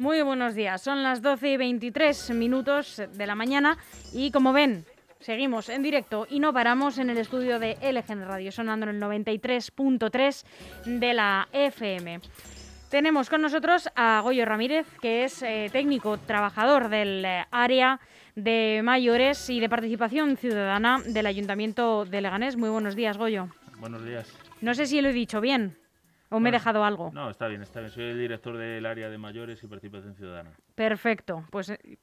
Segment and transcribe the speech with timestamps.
[0.00, 3.76] Muy buenos días, son las 12 y 23 minutos de la mañana
[4.12, 4.84] y como ven,
[5.18, 9.02] seguimos en directo y no paramos en el estudio de LGN Radio, sonando en el
[9.02, 10.44] 93.3
[11.00, 12.20] de la FM.
[12.88, 17.98] Tenemos con nosotros a Goyo Ramírez, que es eh, técnico trabajador del eh, área
[18.36, 22.56] de mayores y de participación ciudadana del Ayuntamiento de Leganés.
[22.56, 23.48] Muy buenos días, Goyo.
[23.80, 24.32] Buenos días.
[24.60, 25.76] No sé si lo he dicho bien.
[26.30, 27.10] ¿O me he dejado algo?
[27.14, 27.90] No, está bien, está bien.
[27.90, 30.50] Soy el director del área de mayores y participación ciudadana.
[30.74, 31.44] Perfecto.
[31.50, 31.98] Pues eh,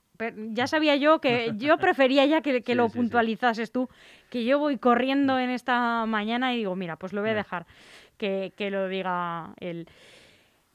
[0.52, 3.88] ya sabía yo que yo prefería ya que, lo puntualizases tú,
[4.30, 7.68] que yo voy corriendo en esta mañana y digo, mira, pues lo voy a dejar
[8.18, 9.88] que, que lo diga él.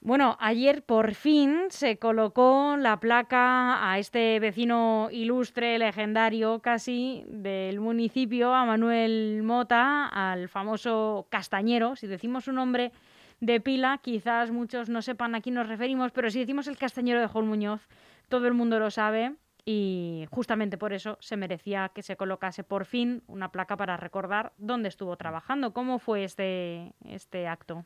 [0.02, 7.80] Bueno, ayer por fin se colocó la placa a este vecino ilustre, legendario casi, del
[7.80, 11.96] municipio, a Manuel Mota, al famoso castañero.
[11.96, 12.92] Si decimos un nombre
[13.40, 17.20] de pila, quizás muchos no sepan a quién nos referimos, pero si decimos el castañero
[17.20, 17.88] de Juan Muñoz,
[18.28, 22.84] todo el mundo lo sabe y justamente por eso se merecía que se colocase por
[22.84, 25.72] fin una placa para recordar dónde estuvo trabajando.
[25.72, 27.84] ¿Cómo fue este, este acto?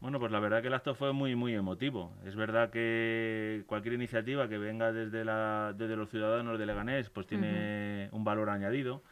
[0.00, 2.12] Bueno, pues la verdad que el acto fue muy, muy emotivo.
[2.26, 7.26] Es verdad que cualquier iniciativa que venga desde, la, desde los ciudadanos de Leganés pues
[7.26, 9.02] tiene un valor añadido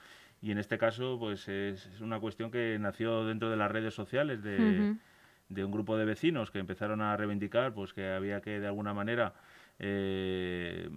[0.43, 4.43] y en este caso pues es, una cuestión que nació dentro de las redes sociales
[4.43, 4.97] de
[5.53, 8.95] de un grupo de vecinos que empezaron a reivindicar pues que había que de alguna
[8.95, 9.35] manera
[9.79, 10.89] eh,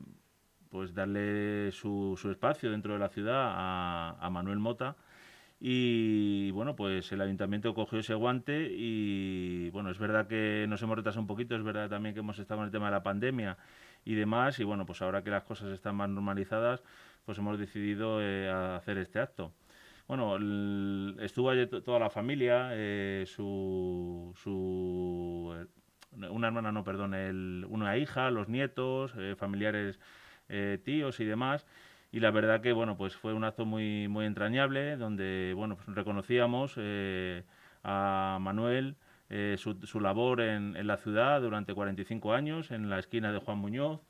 [0.69, 4.95] pues darle su, su, espacio dentro de la ciudad a, Manuel Mota.
[5.59, 10.97] Y bueno pues el ayuntamiento cogió ese guante y bueno es verdad que nos hemos
[10.97, 13.57] retrasado un poquito es verdad también que hemos estado en el tema de la pandemia
[14.03, 16.83] y demás y bueno pues ahora que las cosas están más normalizadas
[17.25, 19.53] pues hemos decidido eh, hacer este acto
[20.07, 20.37] bueno,
[21.19, 27.97] estuvo allí toda la familia, eh, su, su, eh, una hermana, no, perdón, el, una
[27.97, 29.99] hija, los nietos, eh, familiares,
[30.83, 31.65] tíos y demás.
[32.11, 35.95] Y la verdad que, bueno, pues fue un acto muy, muy entrañable, donde, bueno, pues
[35.95, 36.77] reconocíamos
[37.83, 38.95] a Manuel,
[39.57, 43.57] su, su, labor en, en, la ciudad durante 45 años, en la esquina de Juan
[43.57, 44.01] Muñoz,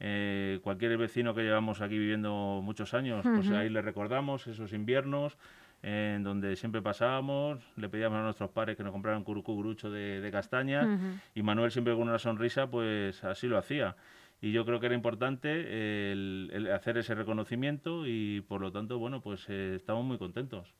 [0.00, 5.36] eh, cualquier vecino que llevamos aquí viviendo muchos años, pues ahí le recordamos esos inviernos
[5.82, 10.20] en donde siempre pasábamos, le pedíamos a nuestros padres que nos compraran curucú grucho de,
[10.20, 10.88] de castañas
[11.34, 13.96] y Manuel siempre con una sonrisa pues así lo hacía.
[14.40, 19.20] Y yo creo que era importante el, hacer ese reconocimiento y por lo tanto, bueno,
[19.20, 20.74] pues eh, estamos muy contentos.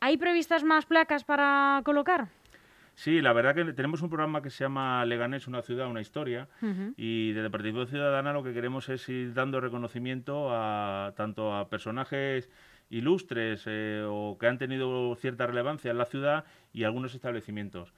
[0.00, 2.28] ¿Hay previstas más placas para colocar?
[2.96, 6.48] Sí, la verdad que tenemos un programa que se llama Leganés, una ciudad, una historia,
[6.96, 12.48] y desde Partido Ciudadana lo que queremos es ir dando reconocimiento a tanto a personajes
[12.90, 17.92] ilustres eh, o que han tenido cierta relevancia en la ciudad y algunos establecimientos.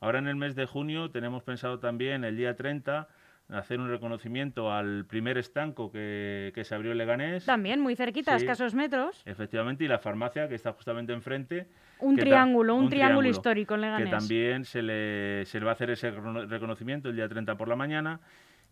[0.00, 3.08] Ahora en el mes de junio tenemos pensado también el día 30
[3.52, 7.44] hacer un reconocimiento al primer estanco que, se abrió en Leganés.
[7.44, 9.22] También, muy cerquita, escasos metros.
[9.24, 11.66] Efectivamente, y la farmacia que está justamente enfrente.
[12.00, 14.06] Un triángulo, un, triángulo, histórico en Leganés.
[14.06, 17.68] Que también se le, se le va a hacer ese reconocimiento el día 30 por
[17.68, 18.20] la mañana.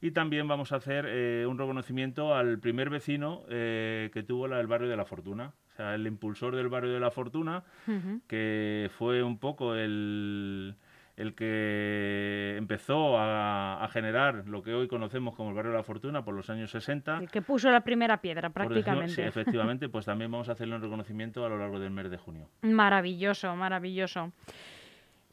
[0.02, 4.66] Y también vamos a hacer eh, un reconocimiento al primer vecino eh, que tuvo el
[4.66, 5.52] barrio de la Fortuna.
[5.72, 7.64] O sea, el impulsor del barrio de la Fortuna,
[8.26, 10.74] que fue un poco el
[11.16, 16.24] el que empezó a, generar lo que hoy conocemos como el barrio de la Fortuna
[16.24, 17.18] por los años 60.
[17.18, 19.14] El que puso la primera piedra prácticamente.
[19.14, 22.16] sí, efectivamente, pues también vamos a hacerle un reconocimiento a lo largo del mes de
[22.16, 22.48] junio.
[22.62, 24.32] Maravilloso, maravilloso.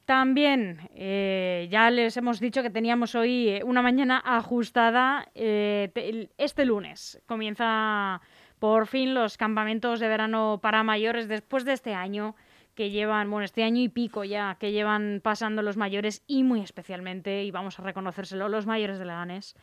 [0.08, 5.28] También eh, ya les hemos dicho que teníamos hoy eh, una mañana ajustada.
[5.36, 8.22] Eh, este lunes comienza
[8.58, 12.36] por fin los campamentos de verano para mayores después de este año
[12.78, 16.62] que llevan, bueno, este año y pico ya, que llevan pasando los mayores y muy
[16.62, 19.56] especialmente, y vamos a reconocérselo, los mayores de Leganés.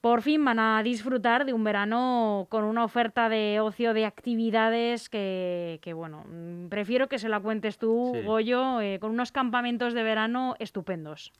[0.00, 5.08] Por fin van a disfrutar de un verano con una oferta de ocio, de actividades
[5.08, 6.26] que, que bueno,
[6.68, 11.32] prefiero que se la cuentes tú, Goyo, eh, con unos campamentos de verano estupendos.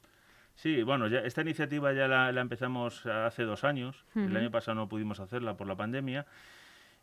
[0.55, 4.05] Sí, bueno, ya, esta iniciativa ya la, empezamos hace dos años.
[4.15, 6.25] El año pasado no pudimos hacerla por la pandemia.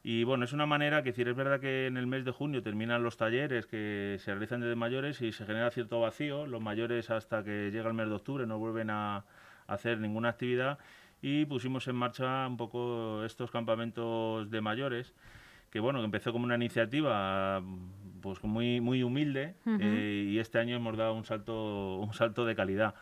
[0.03, 2.63] Y bueno, es una manera que decir, es verdad que en el mes de junio
[2.63, 6.47] terminan los talleres que se realizan desde mayores y se genera cierto vacío.
[6.47, 9.25] Los mayores hasta que llega el mes de octubre no vuelven a,
[9.67, 10.79] hacer ninguna actividad.
[11.21, 15.13] Y pusimos en marcha un poco estos campamentos de mayores
[15.69, 17.63] que bueno, empezó como una iniciativa
[18.21, 22.55] pues muy muy humilde eh, y este año hemos dado un salto un salto de
[22.55, 22.93] calidad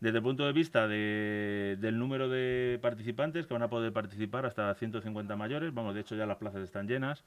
[0.00, 4.72] desde el punto de vista del número de participantes que van a poder participar hasta
[4.72, 7.24] 150 mayores, vamos, de hecho ya las plazas están llenas.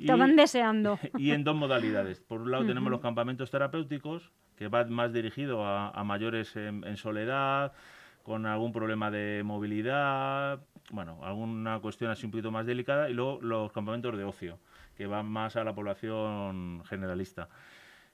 [0.00, 0.98] Estaban deseando.
[1.18, 2.20] Y en dos modalidades.
[2.20, 7.72] Por un lado tenemos los campamentos terapéuticos, que va más dirigido a, mayores en, soledad,
[8.24, 10.60] con algún problema de movilidad,
[10.90, 14.58] bueno, alguna cuestión así un poquito más delicada, y luego los campamentos de ocio,
[14.96, 17.48] que van más a la población generalista.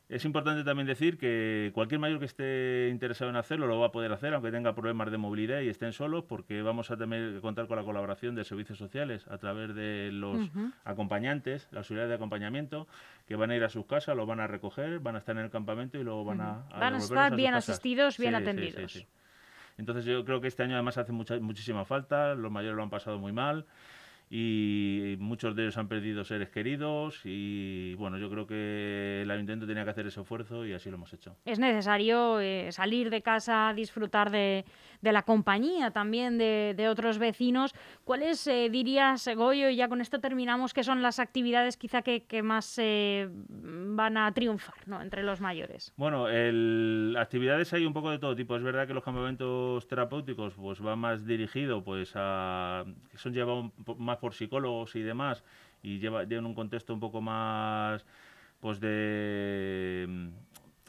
[0.08, 3.93] Es importante también decir que cualquier mayor que esté interesado en hacerlo lo va a
[3.93, 7.41] poder hacer, aunque tenga problemas de movilidad y estén solos, porque vamos a tener que
[7.41, 10.49] contar con la colaboración de servicios sociales a través de los
[10.85, 12.87] acompañantes, las unidades de acompañamiento,
[13.26, 15.43] que van a ir a sus casas, lo van a recoger, van a estar en
[15.43, 16.64] el campamento y luego van a...
[16.79, 19.05] van a estar bien asistidos, bien atendidos.
[19.76, 22.91] Entonces yo creo que este año además hace mucha, muchísima falta, los mayores lo han
[22.91, 23.67] pasado muy mal
[24.28, 29.67] y muchos de ellos han perdido seres queridos y bueno, yo creo que el ayuntamiento
[29.67, 31.37] tenía que hacer ese esfuerzo y así lo hemos hecho.
[31.44, 34.64] Es necesario eh, salir de casa, disfrutar de,
[35.01, 37.75] de la compañía también de, otros vecinos.
[38.05, 42.25] ¿Cuáles eh, dirías, Goyo, y ya con esto terminamos, que son las actividades quizá que,
[42.25, 45.03] que más eh, van a triunfar ¿no?
[45.03, 45.93] entre los mayores?
[45.97, 48.57] Bueno, el, actividades hay un poco de todo tipo.
[48.57, 52.85] Es verdad que los campamentos terapéuticos pues van más dirigidos pues a...
[53.17, 55.43] son llevados más por psicólogos y demás
[55.83, 58.05] y lleva, lleva un contexto un poco más
[58.61, 60.31] pues de,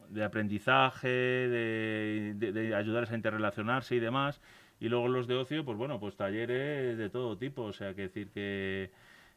[0.09, 4.42] de aprendizaje, de, de, ayudarles a interrelacionarse y demás.
[4.80, 7.63] Y luego los de ocio, pues bueno, pues talleres de todo tipo.
[7.63, 8.92] O sea, que decir que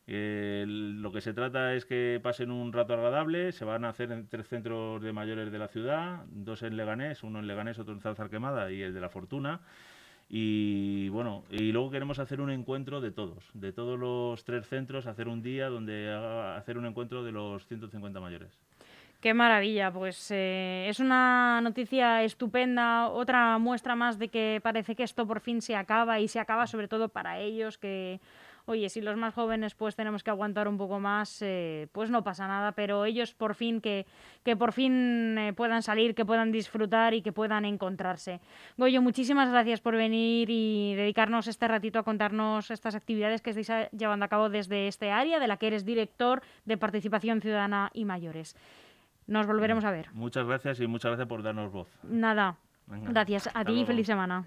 [0.07, 3.53] lo que se trata es que pasen un rato agradable.
[3.53, 7.23] Se van a hacer en tres centros de mayores de la ciudad, dos en Leganés,
[7.23, 9.61] uno en Leganés, otro en Zalzar Quemada y el de la Fortuna.
[10.29, 15.07] Y bueno, y luego queremos hacer un encuentro de todos, de todos los tres centros,
[15.07, 18.57] hacer un día donde haga, hacer un encuentro de los 150 mayores.
[19.21, 25.03] Qué maravilla, pues eh, es una noticia estupenda, otra muestra más de que parece que
[25.03, 28.19] esto por fin se acaba y se acaba sobre todo para ellos que
[28.65, 32.25] oye, si los más jóvenes pues tenemos que aguantar un poco más, eh, pues no
[32.25, 34.07] pasa nada, pero ellos por fin que,
[34.43, 38.41] que por fin eh, puedan salir, que puedan disfrutar y que puedan encontrarse.
[38.79, 43.91] Goyo, muchísimas gracias por venir y dedicarnos este ratito a contarnos estas actividades que estáis
[43.93, 48.07] llevando a cabo desde este área, de la que eres director de Participación Ciudadana y
[48.07, 48.57] Mayores.
[49.31, 50.09] Nos volveremos a ver.
[50.13, 51.87] Muchas gracias y muchas gracias por darnos voz.
[52.03, 52.57] Nada.
[52.89, 54.45] Gracias a ti y feliz semana.